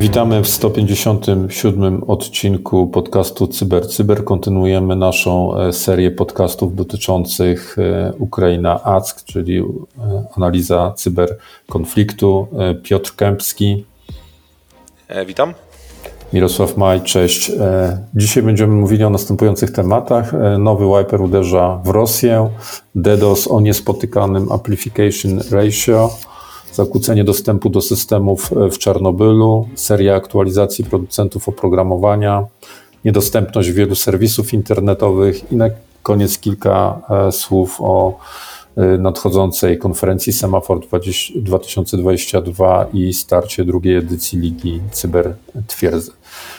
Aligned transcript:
Witamy 0.00 0.42
w 0.42 0.48
157 0.48 2.02
odcinku 2.02 2.86
podcastu 2.86 3.46
Cyber 3.46 3.88
Cyber. 3.88 4.24
Kontynuujemy 4.24 4.96
naszą 4.96 5.58
e, 5.58 5.72
serię 5.72 6.10
podcastów 6.10 6.76
dotyczących 6.76 7.76
e, 7.78 8.12
Ukraina 8.18 8.84
ACK, 8.84 9.24
czyli 9.24 9.58
e, 9.58 9.64
analiza 10.36 10.92
cyberkonfliktu. 10.96 12.48
Piotr 12.82 13.16
Kępski. 13.16 13.84
Witam. 15.26 15.54
Mirosław 16.32 16.76
Maj, 16.76 17.00
cześć. 17.00 17.52
Dzisiaj 18.14 18.42
będziemy 18.42 18.74
mówili 18.74 19.04
o 19.04 19.10
następujących 19.10 19.70
tematach. 19.70 20.32
Nowy 20.58 20.84
Wiper 20.86 21.20
uderza 21.20 21.80
w 21.84 21.88
Rosję, 21.88 22.50
DDoS 22.94 23.48
o 23.48 23.60
niespotykanym 23.60 24.52
amplification 24.52 25.40
ratio, 25.50 26.10
zakłócenie 26.72 27.24
dostępu 27.24 27.70
do 27.70 27.80
systemów 27.80 28.52
e, 28.52 28.70
w 28.70 28.78
Czarnobylu, 28.78 29.68
seria 29.74 30.14
aktualizacji 30.14 30.84
producentów 30.84 31.48
oprogramowania, 31.48 32.44
niedostępność 33.04 33.70
wielu 33.70 33.94
serwisów 33.94 34.54
internetowych. 34.54 35.52
I 35.52 35.56
na 35.56 35.66
koniec 36.02 36.38
kilka 36.38 37.00
e, 37.10 37.32
słów 37.32 37.76
o 37.80 38.08
e, 38.10 38.49
nadchodzącej 38.76 39.78
konferencji 39.78 40.32
Semafor 40.32 40.80
2022 40.80 42.86
i 42.92 43.12
starcie 43.12 43.64
drugiej 43.64 43.96
edycji 43.96 44.38
Ligi 44.38 44.80
Cyber 44.92 45.34
Twierdzy. 45.66 46.12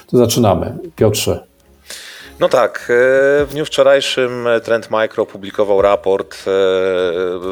To 0.07 0.17
zaczynamy. 0.17 0.77
Piotrze, 0.95 1.51
no 2.41 2.49
tak, 2.49 2.87
e, 2.89 3.45
w 3.45 3.47
dniu 3.51 3.65
wczorajszym 3.65 4.47
Trend 4.63 4.91
Micro 4.91 5.26
publikował 5.26 5.82
raport, 5.82 6.35
e, 6.35 6.39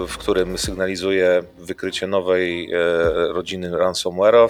w 0.07 0.17
którym 0.17 0.57
sygnalizuje 0.57 1.43
wykrycie 1.59 2.07
nowej 2.07 2.71
rodziny 3.29 3.69
ransomware'ów. 3.69 4.49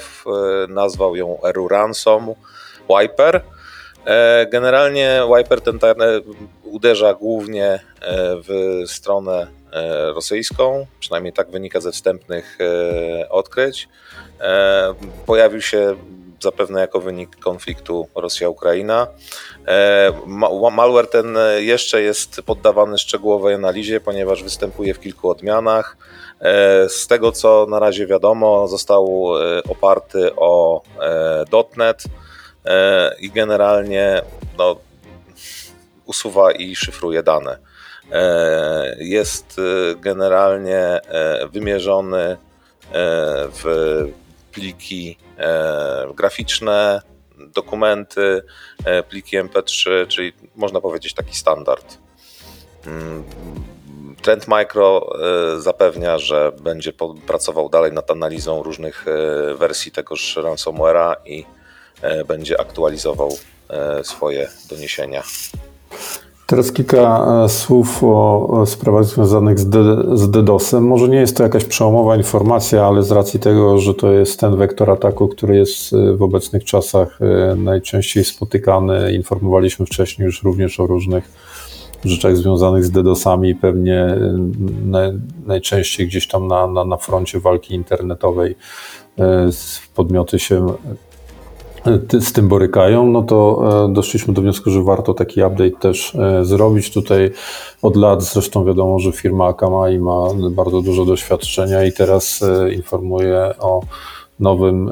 Nazwał 0.69 1.15
ją 1.15 1.37
Eru 1.43 1.67
Ransom 1.67 2.33
Wiper. 2.89 3.41
Generalnie 4.51 5.21
Wiper 5.37 5.61
ten 5.61 5.79
uderza 6.63 7.13
głównie 7.13 7.79
w 8.47 8.81
stronę 8.85 9.47
rosyjską, 10.15 10.85
przynajmniej 10.99 11.33
tak 11.33 11.51
wynika 11.51 11.81
ze 11.81 11.91
wstępnych 11.91 12.57
odkryć. 13.29 13.89
Pojawił 15.25 15.61
się 15.61 15.95
zapewne 16.43 16.81
jako 16.81 16.99
wynik 16.99 17.35
konfliktu 17.35 18.07
Rosja-Ukraina. 18.15 19.07
E, 19.67 20.11
malware 20.71 21.07
ten 21.07 21.37
jeszcze 21.57 22.01
jest 22.01 22.41
poddawany 22.45 22.97
szczegółowej 22.97 23.55
analizie, 23.55 24.01
ponieważ 24.01 24.43
występuje 24.43 24.93
w 24.93 24.99
kilku 24.99 25.29
odmianach. 25.29 25.97
E, 26.41 26.89
z 26.89 27.07
tego 27.07 27.31
co 27.31 27.65
na 27.69 27.79
razie 27.79 28.07
wiadomo, 28.07 28.67
został 28.67 29.31
e, 29.37 29.63
oparty 29.63 30.35
o 30.35 30.81
.NET 31.77 32.03
i 33.19 33.31
generalnie 33.31 34.21
no, 34.57 34.75
usuwa 36.05 36.51
i 36.51 36.75
szyfruje 36.75 37.23
dane. 37.23 37.57
Jest 38.99 39.61
generalnie 40.01 40.99
wymierzony 41.51 42.37
w 43.51 43.63
pliki 44.51 45.17
e, 45.37 46.13
graficzne, 46.15 47.01
dokumenty, 47.37 48.41
e, 48.85 49.03
pliki 49.03 49.37
MP3, 49.37 50.07
czyli 50.07 50.33
można 50.55 50.81
powiedzieć 50.81 51.13
taki 51.13 51.35
standard. 51.35 51.97
Mm, 52.87 53.23
Trend 54.21 54.47
Micro 54.47 55.09
e, 55.55 55.61
zapewnia, 55.61 56.17
że 56.17 56.51
będzie 56.61 56.93
pracował 57.27 57.69
dalej 57.69 57.91
nad 57.91 58.11
analizą 58.11 58.63
różnych 58.63 59.05
wersji 59.55 59.91
tegoż 59.91 60.37
ransomware'a 60.37 61.15
i 61.25 61.45
będzie 62.27 62.61
aktualizował 62.61 63.29
swoje 64.03 64.47
doniesienia. 64.69 65.23
Teraz 66.49 66.71
kilka 66.71 67.25
e, 67.45 67.49
słów 67.49 68.03
o 68.03 68.63
sprawach 68.65 69.05
związanych 69.05 69.59
z, 69.59 69.67
z 70.19 70.31
DDoS-em. 70.31 70.87
Może 70.87 71.09
nie 71.09 71.17
jest 71.17 71.37
to 71.37 71.43
jakaś 71.43 71.65
przełomowa 71.65 72.15
informacja, 72.15 72.85
ale 72.85 73.03
z 73.03 73.11
racji 73.11 73.39
tego, 73.39 73.79
że 73.79 73.93
to 73.93 74.11
jest 74.11 74.39
ten 74.39 74.55
wektor 74.55 74.91
ataku, 74.91 75.27
który 75.27 75.57
jest 75.57 75.93
e, 75.93 76.13
w 76.13 76.21
obecnych 76.21 76.63
czasach 76.63 77.19
e, 77.21 77.55
najczęściej 77.55 78.23
spotykany, 78.23 79.13
informowaliśmy 79.13 79.85
wcześniej 79.85 80.25
już 80.25 80.43
również 80.43 80.79
o 80.79 80.87
różnych 80.87 81.31
rzeczach 82.05 82.37
związanych 82.37 82.85
z 82.85 82.91
DDoS-ami, 82.91 83.55
pewnie 83.55 84.15
najczęściej 85.45 86.07
gdzieś 86.07 86.27
tam 86.27 86.47
na, 86.47 86.67
na, 86.67 86.85
na 86.85 86.97
froncie 86.97 87.39
walki 87.39 87.73
internetowej 87.73 88.55
podmioty 89.95 90.39
się 90.39 90.73
z 92.19 92.33
tym 92.33 92.47
borykają, 92.47 93.07
no 93.07 93.23
to 93.23 93.61
e, 93.85 93.93
doszliśmy 93.93 94.33
do 94.33 94.41
wniosku, 94.41 94.71
że 94.71 94.83
warto 94.83 95.13
taki 95.13 95.43
update 95.43 95.79
też 95.79 96.15
e, 96.15 96.45
zrobić. 96.45 96.93
Tutaj 96.93 97.31
od 97.81 97.95
lat 97.95 98.23
zresztą 98.23 98.65
wiadomo, 98.65 98.99
że 98.99 99.11
firma 99.11 99.47
Akamai 99.47 99.99
ma 99.99 100.27
bardzo 100.51 100.81
dużo 100.81 101.05
doświadczenia 101.05 101.85
i 101.85 101.93
teraz 101.93 102.41
e, 102.43 102.73
informuje 102.73 103.53
o 103.59 103.81
nowym, 104.39 104.91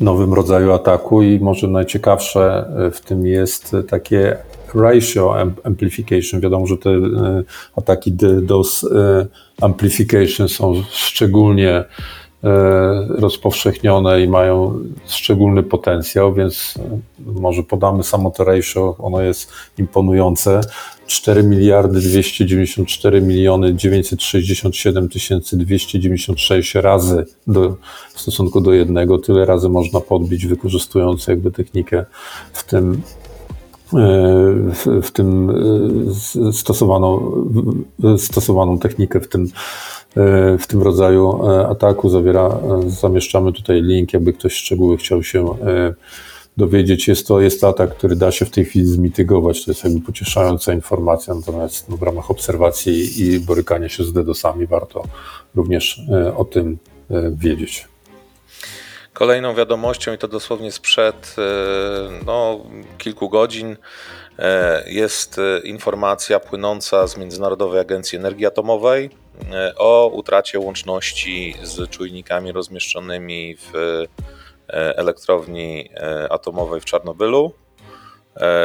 nowym 0.00 0.34
rodzaju 0.34 0.72
ataku 0.72 1.22
i 1.22 1.40
może 1.40 1.68
najciekawsze 1.68 2.70
w 2.92 3.00
tym 3.00 3.26
jest 3.26 3.76
takie 3.88 4.36
ratio 4.74 5.36
amplification. 5.64 6.40
Wiadomo, 6.40 6.66
że 6.66 6.76
te 6.76 6.90
ataki 7.76 8.12
DDoS 8.12 8.86
amplification 9.60 10.48
są 10.48 10.74
szczególnie 10.90 11.84
E, 12.27 12.27
rozpowszechnione 13.08 14.22
i 14.22 14.28
mają 14.28 14.78
szczególny 15.06 15.62
potencjał, 15.62 16.34
więc 16.34 16.74
e, 16.78 17.40
może 17.40 17.62
podamy 17.62 18.04
samo 18.04 18.30
to 18.30 18.44
ratio, 18.44 18.96
ono 18.98 19.20
jest 19.20 19.52
imponujące. 19.78 20.60
4 21.06 21.42
miliardy 21.42 22.00
294 22.00 23.20
miliony 23.20 23.74
967 23.74 25.08
tysięcy 25.08 25.56
296 25.56 26.74
razy 26.74 27.26
do, 27.46 27.76
w 28.14 28.20
stosunku 28.20 28.60
do 28.60 28.72
jednego. 28.72 29.18
Tyle 29.18 29.44
razy 29.44 29.68
można 29.68 30.00
podbić, 30.00 30.46
wykorzystując 30.46 31.26
jakby 31.26 31.50
technikę 31.50 32.04
w 32.52 32.64
tym, 32.64 33.02
e, 33.94 35.02
w 35.02 35.10
tym 35.12 35.52
stosowaną, 36.52 37.32
stosowaną 38.18 38.78
technikę 38.78 39.20
w 39.20 39.28
tym 39.28 39.48
w 40.58 40.66
tym 40.66 40.82
rodzaju 40.82 41.50
e, 41.50 41.68
ataku. 41.68 42.08
Zawiera, 42.08 42.46
e, 42.48 42.90
zamieszczamy 42.90 43.52
tutaj 43.52 43.82
link, 43.82 44.12
jakby 44.12 44.32
ktoś 44.32 44.52
szczegóły 44.52 44.96
chciał 44.96 45.22
się 45.22 45.50
e, 45.50 45.94
dowiedzieć. 46.56 47.08
Jest 47.08 47.26
to, 47.26 47.40
jest 47.40 47.60
to 47.60 47.68
atak, 47.68 47.96
który 47.96 48.16
da 48.16 48.30
się 48.30 48.44
w 48.44 48.50
tej 48.50 48.64
chwili 48.64 48.86
zmitygować. 48.86 49.64
To 49.64 49.70
jest 49.70 49.84
jakby 49.84 50.00
pocieszająca 50.00 50.72
informacja, 50.72 51.34
natomiast 51.34 51.88
no, 51.88 51.96
w 51.96 52.02
ramach 52.02 52.30
obserwacji 52.30 53.22
i 53.22 53.40
borykania 53.40 53.88
się 53.88 54.04
z 54.04 54.12
DDoSami 54.12 54.66
warto 54.66 55.04
również 55.54 56.00
o 56.36 56.44
tym 56.44 56.78
wiedzieć. 57.32 57.88
Kolejną 59.18 59.54
wiadomością, 59.54 60.12
i 60.12 60.18
to 60.18 60.28
dosłownie 60.28 60.72
sprzed 60.72 61.36
no, 62.26 62.60
kilku 62.98 63.28
godzin, 63.28 63.76
jest 64.86 65.40
informacja 65.64 66.40
płynąca 66.40 67.06
z 67.06 67.16
Międzynarodowej 67.16 67.80
Agencji 67.80 68.18
Energii 68.18 68.46
Atomowej, 68.46 69.10
E, 69.52 69.74
o 69.76 70.10
utracie 70.14 70.58
łączności 70.58 71.54
z 71.62 71.90
czujnikami 71.90 72.52
rozmieszczonymi 72.52 73.56
w 73.56 73.76
e, 73.76 74.98
elektrowni 74.98 75.90
e, 75.94 76.32
atomowej 76.32 76.80
w 76.80 76.84
Czarnobylu. 76.84 77.52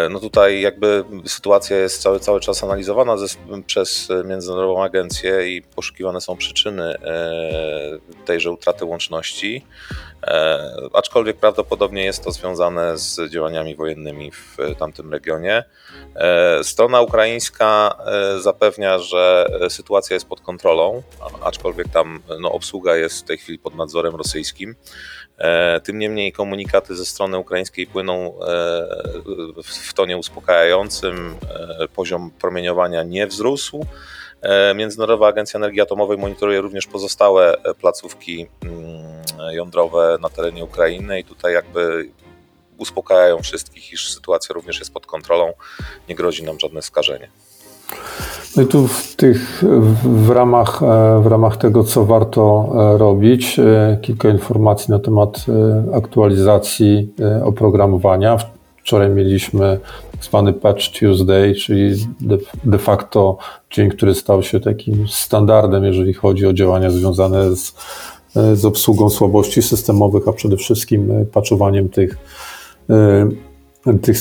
No 0.09 0.19
tutaj 0.19 0.61
jakby 0.61 1.03
sytuacja 1.25 1.77
jest 1.77 2.01
cały, 2.01 2.19
cały 2.19 2.39
czas 2.39 2.63
analizowana 2.63 3.17
ze, 3.17 3.27
przez 3.65 4.09
Międzynarodową 4.25 4.83
Agencję 4.83 5.55
i 5.55 5.61
poszukiwane 5.61 6.21
są 6.21 6.37
przyczyny 6.37 6.95
tejże 8.25 8.51
utraty 8.51 8.85
łączności. 8.85 9.65
Aczkolwiek 10.93 11.37
prawdopodobnie 11.37 12.05
jest 12.05 12.23
to 12.23 12.31
związane 12.31 12.97
z 12.97 13.31
działaniami 13.31 13.75
wojennymi 13.75 14.31
w 14.31 14.57
tamtym 14.79 15.11
regionie. 15.11 15.63
E, 16.15 16.63
strona 16.63 17.01
ukraińska 17.01 17.97
e, 18.05 18.39
zapewnia, 18.39 18.99
że 18.99 19.45
sytuacja 19.69 20.13
jest 20.13 20.27
pod 20.27 20.41
kontrolą, 20.41 21.03
aczkolwiek 21.43 21.87
tam 21.89 22.21
no, 22.39 22.51
obsługa 22.51 22.95
jest 22.95 23.19
w 23.19 23.23
tej 23.23 23.37
chwili 23.37 23.59
pod 23.59 23.75
nadzorem 23.75 24.15
rosyjskim. 24.15 24.75
E, 25.43 25.79
tym 25.79 25.99
niemniej 25.99 26.31
komunikaty 26.31 26.95
ze 26.95 27.05
strony 27.05 27.37
ukraińskiej 27.37 27.87
płyną 27.87 28.33
w 29.63 29.93
tonie 29.93 30.17
uspokajającym. 30.17 31.35
Poziom 31.95 32.31
promieniowania 32.31 33.03
nie 33.03 33.27
wzrósł. 33.27 33.85
Międzynarodowa 34.75 35.27
Agencja 35.27 35.57
Energii 35.57 35.81
Atomowej 35.81 36.17
monitoruje 36.17 36.61
również 36.61 36.87
pozostałe 36.87 37.55
placówki 37.81 38.47
mm, 38.63 39.53
jądrowe 39.53 40.17
na 40.21 40.29
terenie 40.29 40.63
Ukrainy 40.63 41.19
i 41.19 41.23
tutaj 41.23 41.53
jakby 41.53 42.09
uspokajają 42.77 43.41
wszystkich, 43.41 43.93
iż 43.93 44.13
sytuacja 44.13 44.53
również 44.53 44.79
jest 44.79 44.93
pod 44.93 45.05
kontrolą, 45.05 45.53
nie 46.09 46.15
grozi 46.15 46.43
nam 46.43 46.59
żadne 46.59 46.81
skażenie. 46.81 47.29
No 48.57 48.65
tu 48.65 48.87
w, 48.87 49.15
tych, 49.15 49.63
w, 50.03 50.29
ramach, 50.29 50.81
w 51.21 51.25
ramach 51.25 51.57
tego, 51.57 51.83
co 51.83 52.05
warto 52.05 52.69
robić, 52.97 53.59
kilka 54.01 54.29
informacji 54.29 54.91
na 54.91 54.99
temat 54.99 55.45
aktualizacji 55.93 57.13
oprogramowania. 57.43 58.37
Wczoraj 58.77 59.09
mieliśmy 59.09 59.79
zwany 60.21 60.53
Patch 60.53 60.99
Tuesday, 60.99 61.55
czyli 61.55 61.95
de, 62.21 62.37
de, 62.63 62.77
facto 62.77 63.37
dzień, 63.71 63.89
który 63.89 64.15
stał 64.15 64.43
się 64.43 64.59
takim 64.59 65.07
standardem, 65.07 65.83
jeżeli 65.83 66.13
chodzi 66.13 66.47
o 66.47 66.53
działania 66.53 66.89
związane 66.89 67.55
z, 67.55 67.75
z 68.53 68.65
obsługą 68.65 69.09
słabości 69.09 69.61
systemowych, 69.61 70.27
a 70.27 70.33
przede 70.33 70.57
wszystkim 70.57 71.25
patchowaniem 71.31 71.89
tych, 71.89 72.17
tych, 74.01 74.17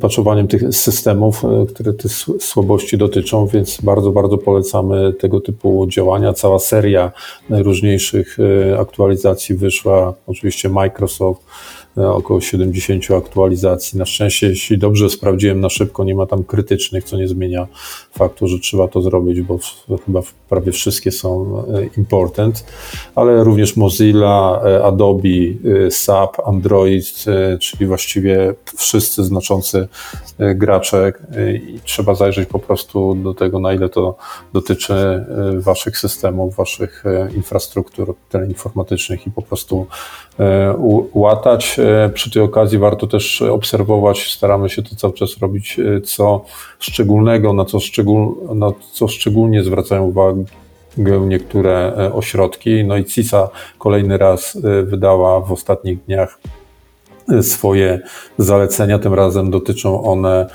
patchowaniem 0.00 0.48
tych 0.48 0.74
systemów, 0.74 1.42
które 1.68 1.92
te 1.92 2.08
słabości 2.38 2.98
dotyczą, 2.98 3.46
więc 3.46 3.80
bardzo, 3.80 4.12
bardzo 4.12 4.38
polecamy 4.38 5.12
tego 5.12 5.40
typu 5.40 5.86
działania. 5.86 6.32
Cała 6.32 6.58
seria 6.58 7.12
najróżniejszych 7.48 8.36
aktualizacji 8.78 9.54
wyszła, 9.54 10.14
oczywiście 10.26 10.68
Microsoft, 10.68 11.42
E, 11.44 11.83
około 11.96 12.40
70 12.40 13.10
aktualizacji. 13.10 13.98
Na 13.98 14.06
szczęście, 14.06 14.48
jeśli 14.48 14.78
dobrze 14.78 15.10
sprawdziłem 15.10 15.60
na 15.60 15.68
szybko, 15.68 16.04
nie 16.04 16.14
ma 16.14 16.26
tam 16.26 16.44
krytycznych, 16.44 17.04
co 17.04 17.16
nie 17.16 17.28
zmienia 17.28 17.66
faktu, 18.10 18.48
że 18.48 18.58
trzeba 18.58 18.88
to 18.88 19.02
zrobić, 19.02 19.40
bo 19.40 19.58
chyba 20.06 20.20
prawie 20.48 20.72
wszystkie 20.72 21.12
są 21.12 21.58
e, 21.58 21.86
important, 21.96 22.64
ale 23.14 23.44
również 23.44 23.76
Mozilla, 23.76 24.62
e, 24.64 24.84
Adobe, 24.84 25.28
SAP, 25.90 26.40
Android, 26.46 27.24
czyli 27.60 27.86
właściwie 27.86 28.54
wszyscy 28.76 29.24
znaczący 29.24 29.88
gracze 30.38 31.12
i 31.66 31.80
trzeba 31.84 32.14
zajrzeć 32.14 32.48
po 32.48 32.58
prostu 32.58 33.14
do 33.14 33.34
tego, 33.34 33.60
na 33.60 33.72
ile 33.72 33.88
to 33.88 34.16
dotyczy 34.52 34.94
waszych 35.58 35.98
systemów, 35.98 36.56
waszych 36.56 37.04
infrastruktur 37.36 38.14
teleinformatycznych 38.28 39.26
i 39.26 39.30
po 39.30 39.42
prostu 39.42 39.86
łatać 41.14 41.76
E, 41.78 42.08
przy 42.08 42.30
tej 42.30 42.42
okazji 42.42 42.78
warto 42.78 43.06
też 43.06 43.42
obserwować, 43.42 44.32
staramy 44.32 44.68
się 44.68 44.82
to 44.82 44.96
cały 44.96 45.12
czas 45.12 45.38
robić, 45.38 45.78
e, 45.78 46.00
co 46.00 46.44
szczególnego, 46.78 47.52
na 47.52 47.64
co, 47.64 47.80
szczegól, 47.80 48.34
na 48.54 48.72
co 48.92 49.08
szczególnie 49.08 49.62
zwracają 49.62 50.04
uwagę 50.04 50.44
niektóre 51.26 51.92
e, 51.98 52.12
ośrodki. 52.12 52.84
No 52.84 52.96
i 52.96 53.04
CISA 53.04 53.48
kolejny 53.78 54.18
raz 54.18 54.58
wydała 54.84 55.40
w 55.40 55.52
ostatnich 55.52 56.04
dniach 56.04 56.38
swoje 57.42 58.00
zalecenia. 58.38 58.98
Tym 58.98 59.14
razem 59.14 59.50
dotyczą 59.50 60.02
one 60.04 60.46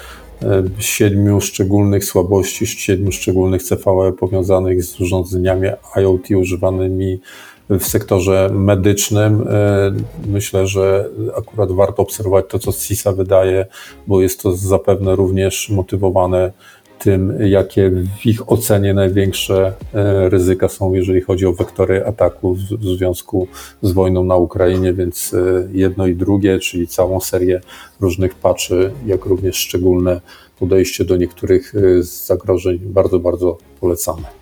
siedmiu 0.79 1.41
szczególnych 1.41 2.05
słabości, 2.05 2.67
siedmiu 2.67 3.11
szczególnych 3.11 3.63
CVE 3.63 4.11
powiązanych 4.19 4.83
z 4.83 5.01
urządzeniami 5.01 5.67
IoT 5.95 6.31
używanymi 6.37 7.19
w 7.69 7.83
sektorze 7.83 8.49
medycznym. 8.53 9.47
E, 9.47 9.91
myślę, 10.27 10.67
że 10.67 11.09
akurat 11.37 11.71
warto 11.71 12.03
obserwować 12.03 12.45
to, 12.49 12.59
co 12.59 12.73
CISA 12.73 13.11
wydaje, 13.11 13.65
bo 14.07 14.21
jest 14.21 14.41
to 14.41 14.53
zapewne 14.53 15.15
również 15.15 15.69
motywowane 15.69 16.51
tym, 16.99 17.37
jakie 17.39 17.89
w 17.89 18.25
ich 18.25 18.51
ocenie 18.51 18.93
największe 18.93 19.73
e, 19.93 20.29
ryzyka 20.29 20.69
są, 20.69 20.93
jeżeli 20.93 21.21
chodzi 21.21 21.45
o 21.45 21.53
wektory 21.53 22.05
ataku 22.05 22.53
w, 22.53 22.83
związku 22.83 23.47
z 23.81 23.91
wojną 23.91 24.23
na 24.23 24.35
Ukrainie, 24.35 24.93
więc 24.93 25.33
e, 25.33 25.67
jedno 25.71 26.07
i 26.07 26.15
drugie, 26.15 26.59
czyli 26.59 26.87
całą 26.87 27.19
serię 27.19 27.61
różnych 27.99 28.35
patchy, 28.35 28.91
jak 29.05 29.25
również 29.25 29.55
szczególne 29.55 30.21
podejście 30.59 31.05
do 31.05 31.17
niektórych 31.17 31.73
zagrożeń 32.01 32.79
bardzo, 32.79 33.19
bardzo 33.19 33.57
polecamy. 33.79 34.38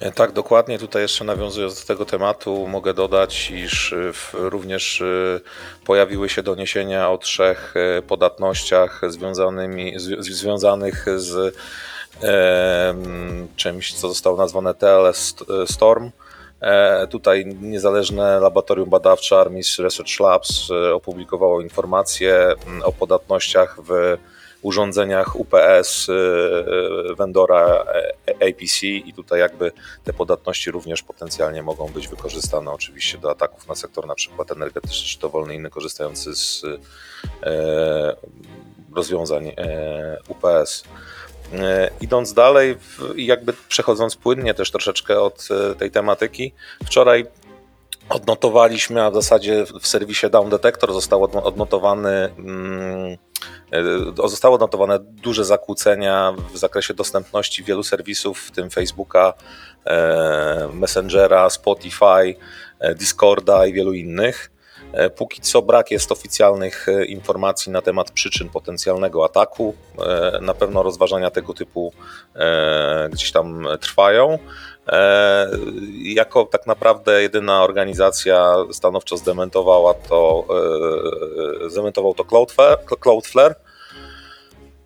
E, 0.00 0.12
tak, 0.12 0.32
dokładnie. 0.32 0.78
Tutaj 0.78 1.02
jeszcze 1.02 1.24
nawiązując 1.24 1.80
do 1.80 1.86
tego 1.86 2.04
tematu, 2.04 2.66
mogę 2.68 2.94
dodać, 2.94 3.50
iż 3.50 3.92
e, 3.92 4.12
również 4.32 5.02
e, 5.02 5.40
pojawiły 5.84 6.28
się 6.28 6.42
doniesienia 6.42 7.10
o 7.10 7.18
trzech 7.18 7.74
podatnościach 8.06 9.00
związanymi, 9.08 9.94
związanych 10.18 11.06
z 11.16 11.56
czymś, 13.56 13.94
co 13.94 14.08
zostało 14.08 14.36
nazwane 14.36 14.74
TLS 14.74 15.34
Storm. 15.66 16.10
Tutaj 17.10 17.46
niezależne 17.46 18.40
laboratorium 18.40 18.90
badawcze 18.90 19.38
Armis 19.38 19.78
Research 19.78 20.20
Labs 20.20 20.68
opublikowało 20.94 21.60
informacje 21.60 22.54
o 22.84 22.92
podatnościach 22.92 23.76
w 23.88 24.16
urządzeniach 24.62 25.36
UPS 25.36 26.08
y, 26.08 26.12
y, 27.10 27.14
vendora 27.14 27.84
e, 28.26 28.48
APC 28.48 28.82
i 28.82 29.12
tutaj 29.16 29.40
jakby 29.40 29.72
te 30.04 30.12
podatności 30.12 30.70
również 30.70 31.02
potencjalnie 31.02 31.62
mogą 31.62 31.88
być 31.88 32.08
wykorzystane 32.08 32.72
oczywiście 32.72 33.18
do 33.18 33.30
ataków 33.30 33.68
na 33.68 33.74
sektor 33.74 34.06
na 34.06 34.14
przykład 34.14 34.52
energetyczny 34.52 35.06
czy 35.06 35.18
dowolny 35.18 35.54
inny 35.54 35.70
korzystający 35.70 36.34
z 36.34 36.62
e, 37.42 38.16
rozwiązań 38.94 39.48
e, 39.48 40.18
UPS. 40.28 40.84
Idąc 42.00 42.32
dalej, 42.32 42.76
jakby 43.16 43.52
przechodząc 43.68 44.16
płynnie 44.16 44.54
też 44.54 44.70
troszeczkę 44.70 45.20
od 45.20 45.48
tej 45.78 45.90
tematyki, 45.90 46.52
wczoraj 46.86 47.26
odnotowaliśmy, 48.08 49.02
a 49.02 49.10
w 49.10 49.14
zasadzie 49.14 49.64
w 49.80 49.86
serwisie 49.86 50.30
Down 50.30 50.50
Detector 50.50 50.92
został 50.92 51.22
odnotowany 51.22 52.34
mm, 52.38 53.16
E, 53.35 53.35
zostało 54.26 54.54
odnotowane 54.54 54.98
duże 54.98 55.44
zakłócenia 55.44 56.34
w 56.52 56.58
zakresie 56.58 56.94
dostępności 56.94 57.64
wielu 57.64 57.82
serwisów, 57.82 58.40
w 58.40 58.50
tym 58.50 58.70
Facebooka, 58.70 59.34
e, 59.86 60.68
Messengera, 60.72 61.50
Spotify, 61.50 62.36
e, 62.78 62.94
Discorda 62.94 63.66
i 63.66 63.72
wielu 63.72 63.92
innych. 63.92 64.50
Póki 65.16 65.40
co 65.40 65.62
brak 65.62 65.90
jest 65.90 66.12
oficjalnych 66.12 66.86
informacji 67.06 67.72
na 67.72 67.82
temat 67.82 68.10
przyczyn 68.10 68.48
potencjalnego 68.48 69.24
ataku. 69.24 69.74
Na 70.40 70.54
pewno 70.54 70.82
rozważania 70.82 71.30
tego 71.30 71.54
typu 71.54 71.92
gdzieś 73.10 73.32
tam 73.32 73.68
trwają. 73.80 74.38
Jako 76.02 76.44
tak 76.44 76.66
naprawdę 76.66 77.22
jedyna 77.22 77.64
organizacja 77.64 78.54
stanowczo 78.72 79.16
zdementowała 79.16 79.94
to, 79.94 80.46
zdementował 81.66 82.14
to 82.14 82.24
Cloudflare, 82.24 82.78
Cloudflare 83.00 83.54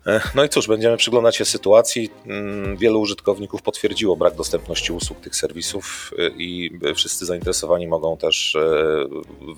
E, 0.07 0.21
no 0.35 0.43
i 0.43 0.49
cóż, 0.49 0.67
będziemy 0.67 0.97
przyglądać 0.97 1.35
się 1.35 1.45
sytuacji. 1.45 2.09
Mm, 2.25 2.77
wielu 2.77 3.01
użytkowników 3.01 3.61
potwierdziło 3.61 4.15
brak 4.15 4.35
dostępności 4.35 4.93
usług 4.93 5.19
tych 5.19 5.35
serwisów 5.35 6.11
e, 6.19 6.27
i 6.27 6.79
wszyscy 6.95 7.25
zainteresowani 7.25 7.87
mogą 7.87 8.17
też 8.17 8.55
e, 8.55 8.85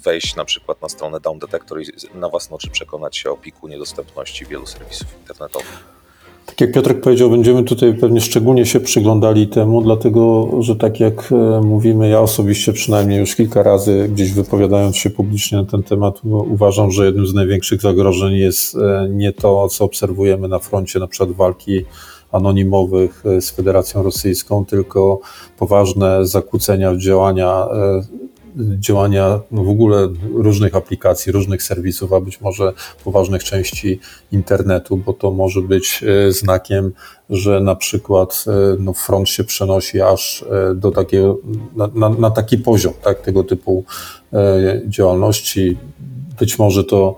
wejść 0.04 0.36
na 0.36 0.46
przykład 0.46 0.82
na 0.82 0.90
stronę 0.90 1.20
Down 1.20 1.40
Detector 1.40 1.82
i 1.82 1.86
na 2.14 2.30
własne 2.30 2.56
oczy 2.56 2.70
przekonać 2.70 3.18
się 3.18 3.32
o 3.32 3.38
piku 3.38 3.68
niedostępności 3.68 4.46
wielu 4.46 4.66
serwisów 4.66 5.08
internetowych. 5.20 6.03
Tak 6.46 6.62
jak 6.62 6.72
Piotrek 6.72 7.02
powiedział, 7.02 7.30
będziemy 7.30 7.64
tutaj 7.64 7.94
pewnie 7.94 8.22
szczególnie 8.22 8.66
się 8.66 8.80
przyglądali 8.80 9.48
temu, 9.48 9.82
dlatego 9.82 10.50
że 10.60 10.76
tak 10.76 11.00
jak 11.00 11.32
e, 11.32 11.62
mówimy, 11.62 12.10
ja 12.10 12.22
osobiście 12.22 12.74
przynajmniej 12.74 13.20
już 13.20 13.36
kilka 13.36 13.64
razy 13.64 14.10
gdzieś 14.14 14.32
wypowiadając 14.32 14.98
się 14.98 15.10
publicznie 15.10 15.58
na 15.58 15.66
ten 15.66 15.84
temat, 15.84 16.22
uważam, 16.24 16.92
że 16.92 17.06
jednym 17.06 17.28
z 17.28 17.34
największych 17.34 17.82
zagrożeń 17.82 18.34
jest 18.34 18.76
e, 18.76 19.08
nie 19.10 19.34
to, 19.34 19.68
co 19.68 19.86
obserwujemy 19.86 20.48
na 20.48 20.60
froncie 20.60 21.00
na 21.00 21.08
przykład 21.08 21.32
walki 21.32 21.86
anonimowych 22.32 23.24
e, 23.26 23.42
z 23.42 23.52
Federacją 23.52 24.04
Rosyjską, 24.04 24.66
tylko 24.66 25.20
poważne 25.58 26.26
zakłócenia 26.26 26.92
w 26.92 26.98
działania 26.98 27.68
działania 28.58 29.40
w 29.52 29.70
ogóle 29.70 30.10
różnych 30.34 30.76
aplikacji, 30.76 31.32
różnych 31.32 31.64
serwisów, 31.64 32.14
a 32.14 32.20
być 32.20 32.42
może 32.42 32.74
poważnych 33.04 33.44
części 33.44 34.00
internetu, 34.32 34.98
bo 34.98 35.14
to 35.14 35.32
może 35.32 35.62
być 35.62 36.04
e, 36.04 36.32
znakiem, 36.32 36.92
że 37.30 37.60
na 37.60 37.76
przykład 37.76 38.46
e, 38.48 38.52
no, 38.80 38.94
front 38.94 39.30
się 39.30 39.44
przenosi 39.44 40.02
aż 40.02 40.46
e, 40.72 40.76
do 40.76 40.92
takiego, 40.92 41.38
na, 41.76 41.90
na, 41.96 42.10
na 42.10 42.32
taki 42.32 42.58
poziom 42.58 42.94
tak, 43.04 43.22
tego 43.22 43.44
typu 43.44 43.84
działalności. 44.88 45.78
Być 46.40 46.60
może 46.60 46.84
to 46.84 47.16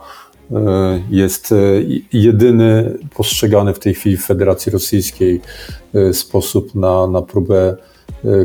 jest 1.09 1.53
jedyny 2.13 2.97
postrzegany 3.15 3.73
w 3.73 3.79
tej 3.79 3.93
chwili 3.93 4.17
w 4.17 4.25
Federacji 4.25 4.71
Rosyjskiej 4.71 5.41
sposób 6.13 6.75
na, 6.75 7.07
na 7.07 7.21
próbę 7.21 7.77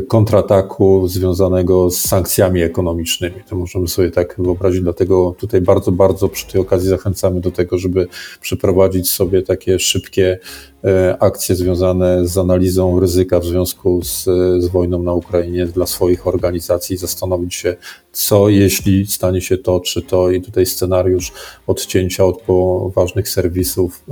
kontrataku 0.07 1.07
związanego 1.07 1.91
z 1.91 1.97
sankcjami 1.97 2.61
ekonomicznymi. 2.61 3.35
To 3.49 3.55
możemy 3.55 3.87
sobie 3.87 4.11
tak 4.11 4.35
wyobrazić, 4.37 4.81
dlatego 4.81 5.35
tutaj 5.37 5.61
bardzo, 5.61 5.91
bardzo 5.91 6.29
przy 6.29 6.47
tej 6.47 6.61
okazji 6.61 6.89
zachęcamy 6.89 7.41
do 7.41 7.51
tego, 7.51 7.77
żeby 7.77 8.07
przeprowadzić 8.41 9.09
sobie 9.09 9.41
takie 9.41 9.79
szybkie 9.79 10.39
e, 10.83 11.17
akcje 11.19 11.55
związane 11.55 12.27
z 12.27 12.37
analizą 12.37 12.99
ryzyka 12.99 13.39
w 13.39 13.45
związku 13.45 14.03
z, 14.03 14.23
z 14.63 14.67
wojną 14.67 15.03
na 15.03 15.13
Ukrainie 15.13 15.65
dla 15.65 15.85
swoich 15.85 16.27
organizacji, 16.27 16.97
zastanowić 16.97 17.55
się, 17.55 17.75
co 18.11 18.49
jeśli 18.49 19.07
stanie 19.07 19.41
się 19.41 19.57
to 19.57 19.79
czy 19.79 20.01
to 20.01 20.31
i 20.31 20.41
tutaj 20.41 20.65
scenariusz 20.65 21.31
odcięcia 21.67 22.25
od 22.25 22.41
poważnych 22.41 23.29
serwisów 23.29 24.03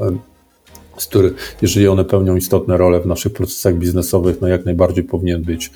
z 1.01 1.05
których, 1.05 1.57
jeżeli 1.61 1.87
one 1.87 2.05
pełnią 2.05 2.35
istotne 2.35 2.77
role 2.77 2.99
w 2.99 3.05
naszych 3.05 3.33
procesach 3.33 3.75
biznesowych, 3.75 4.41
no 4.41 4.47
jak 4.47 4.65
najbardziej 4.65 5.03
powinien 5.03 5.43
być 5.43 5.71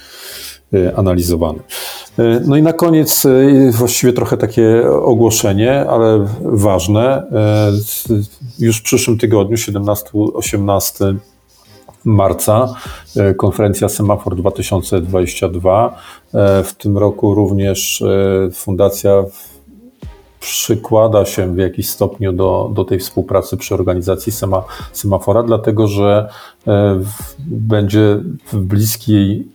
y, 0.73 0.95
analizowany. 0.95 1.59
Y, 2.19 2.41
No 2.47 2.57
i 2.57 2.61
na 2.61 2.73
koniec 2.73 3.25
y, 3.25 3.71
właściwie 3.73 4.13
trochę 4.13 4.37
takie 4.37 4.89
ogłoszenie, 4.91 5.85
ale 5.89 6.27
ważne. 6.41 7.23
Już 8.59 8.77
w 8.77 8.83
przyszłym 8.83 9.17
tygodniu, 9.17 9.57
17-18 9.57 11.15
marca, 12.05 12.73
konferencja 13.37 13.89
Semafor 13.89 14.35
2022. 14.35 15.87
Y, 15.89 16.63
W 16.63 16.73
tym 16.73 16.97
roku 16.97 17.35
również 17.35 18.03
Fundacja 18.53 19.23
przykłada 20.43 21.25
się 21.25 21.55
w 21.55 21.57
jakiś 21.57 21.89
stopniu 21.89 22.33
do, 22.33 22.71
do 22.73 22.85
tej 22.85 22.99
współpracy 22.99 23.57
przy 23.57 23.73
organizacji 23.73 24.31
Sema, 24.31 24.63
Semafora, 24.91 25.43
dlatego 25.43 25.87
że 25.87 26.29
e, 26.67 26.95
w, 26.95 27.35
będzie 27.47 28.19
w 28.51 28.57
bliskiej, 28.57 29.47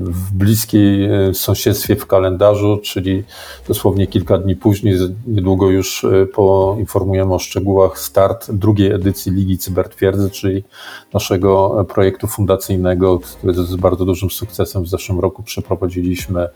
w 0.00 0.32
bliskiej 0.32 1.04
e, 1.04 1.34
sąsiedztwie 1.34 1.96
w 1.96 2.06
kalendarzu, 2.06 2.80
czyli 2.82 3.24
dosłownie 3.68 4.06
kilka 4.06 4.38
dni 4.38 4.56
później, 4.56 4.98
niedługo 5.26 5.70
już 5.70 6.04
e, 6.04 6.26
poinformujemy 6.26 7.34
o 7.34 7.38
szczegółach 7.38 7.98
start 7.98 8.50
drugiej 8.50 8.92
edycji 8.92 9.32
Ligi 9.32 9.58
Cybertwierdzy, 9.58 10.30
czyli 10.30 10.64
naszego 11.12 11.84
projektu 11.88 12.26
fundacyjnego, 12.26 13.18
który 13.18 13.54
z 13.54 13.76
bardzo 13.76 14.04
dużym 14.04 14.30
sukcesem 14.30 14.82
w 14.82 14.88
zeszłym 14.88 15.20
roku 15.20 15.42
przeprowadziliśmy 15.42 16.48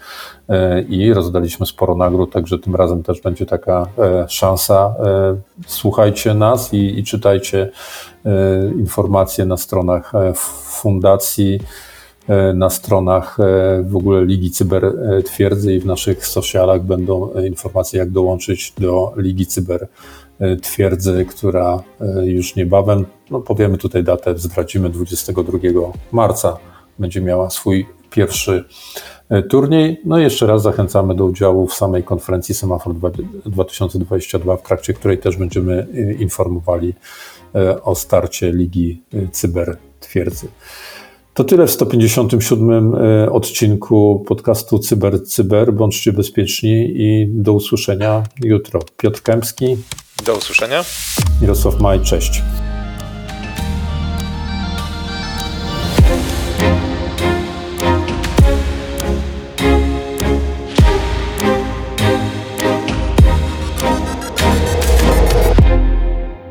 i 0.89 1.13
rozdaliśmy 1.15 1.67
sporo 1.67 1.95
nagród, 1.95 2.33
także 2.33 2.59
tym 2.59 2.77
razem 2.77 3.03
też 3.03 3.21
będzie 3.21 3.47
taka 3.63 3.87
e, 3.99 4.29
szansa. 4.29 4.95
E, 4.99 5.37
Słuchajcie 5.67 6.35
nas 6.35 6.75
i, 6.75 6.99
i 6.99 7.05
czytajcie 7.05 7.71
e, 8.25 8.31
informacje 8.79 9.47
na 9.47 9.57
stronach 9.57 10.13
fundacji, 10.65 11.61
na 12.55 12.71
stronach 12.71 13.39
w 13.83 13.97
ogóle 13.97 14.25
Ligi 14.25 14.51
Cyber 14.51 14.93
Twierdzy 15.25 15.75
i 15.75 15.81
w 15.81 15.87
naszych 15.87 16.27
socialach 16.27 16.83
będą 16.83 17.31
informacje, 17.33 17.99
jak 17.99 18.11
dołączyć 18.11 18.73
do 18.79 19.13
Ligi 19.17 19.47
Cyber 19.47 19.89
Twierdzy, 20.63 21.27
która 21.31 21.83
już 22.25 22.57
niebawem, 22.57 23.07
no 23.31 23.41
powiemy 23.41 23.79
tutaj 23.79 24.05
datę, 24.05 24.39
zdradzimy 24.39 24.91
22 24.91 25.59
marca, 26.13 26.57
będzie 26.99 27.21
miała 27.21 27.51
swój 27.51 27.87
pierwszy 28.11 28.65
turniej. 29.51 30.01
No 30.05 30.19
i 30.19 30.23
jeszcze 30.23 30.47
raz 30.47 30.63
zachęcamy 30.63 31.15
do 31.15 31.25
udziału 31.25 31.67
w 31.67 31.75
samej 31.75 32.03
konferencji 32.03 32.55
Semafor 32.55 32.95
2022, 33.47 34.57
w 34.57 34.63
trakcie 34.63 34.95
której 34.95 35.19
też 35.19 35.37
będziemy 35.37 35.87
e, 35.95 36.13
informowali 36.13 36.95
e, 37.55 37.83
o 37.83 37.95
starcie 37.95 38.53
Ligi 38.53 39.03
e, 39.15 39.29
Cyber 39.29 39.77
Twierdzy. 40.01 40.49
To 41.35 41.45
tyle 41.45 41.67
w 41.67 41.71
157 41.71 42.95
e, 42.95 43.33
odcinku 43.33 44.25
podcastu 44.29 44.79
Cyber 44.79 45.25
Cyber. 45.27 45.73
Bądźcie 45.73 46.13
bezpieczni 46.13 46.93
i 46.97 47.27
do 47.29 47.53
usłyszenia 47.53 48.23
jutro. 48.45 48.81
Piotr 48.97 49.23
Kępski, 49.23 49.77
Do 50.27 50.35
usłyszenia. 50.35 50.85
Mirosław 51.41 51.81
Maj, 51.81 52.01
cześć. 52.01 52.43